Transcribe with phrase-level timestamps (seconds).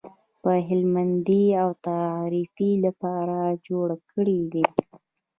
[0.45, 2.51] یو هلمندي د تفریح
[2.85, 4.65] لپاره جوړ کړی دی.